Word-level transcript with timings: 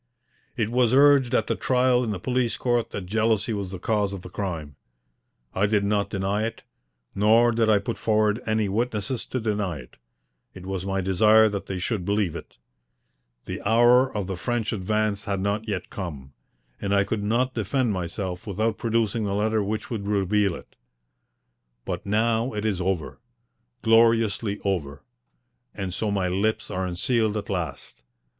It 0.57 0.71
was 0.71 0.95
urged 0.95 1.35
at 1.35 1.45
the 1.45 1.55
trial 1.55 2.03
in 2.03 2.09
the 2.09 2.17
police 2.19 2.57
court 2.57 2.89
that 2.89 3.05
jealousy 3.05 3.53
was 3.53 3.69
the 3.69 3.77
cause 3.77 4.13
of 4.13 4.23
the 4.23 4.31
crime. 4.31 4.75
I 5.53 5.67
did 5.67 5.83
not 5.83 6.09
deny 6.09 6.43
it, 6.43 6.63
nor 7.13 7.51
did 7.51 7.69
I 7.69 7.77
put 7.77 7.99
forward 7.99 8.41
any 8.47 8.67
witnesses 8.67 9.27
to 9.27 9.39
deny 9.39 9.77
it. 9.77 9.97
It 10.55 10.65
was 10.65 10.87
my 10.87 11.01
desire 11.01 11.49
that 11.49 11.67
they 11.67 11.77
should 11.77 12.03
believe 12.03 12.35
it. 12.35 12.57
The 13.45 13.61
hour 13.61 14.11
of 14.17 14.25
the 14.25 14.37
French 14.37 14.73
advance 14.73 15.25
had 15.25 15.39
not 15.39 15.67
yet 15.67 15.91
come, 15.91 16.33
and 16.81 16.95
I 16.95 17.03
could 17.03 17.21
not 17.21 17.53
defend 17.53 17.93
myself 17.93 18.47
without 18.47 18.79
producing 18.79 19.25
the 19.25 19.35
letter 19.35 19.61
which 19.63 19.91
would 19.91 20.07
reveal 20.07 20.55
it. 20.55 20.75
But 21.85 22.07
now 22.07 22.53
it 22.53 22.65
is 22.65 22.81
over 22.81 23.19
gloriously 23.83 24.59
over 24.65 25.03
and 25.75 25.93
so 25.93 26.09
my 26.09 26.27
lips 26.27 26.71
are 26.71 26.87
unsealed 26.87 27.37
at 27.37 27.51
last. 27.51 28.01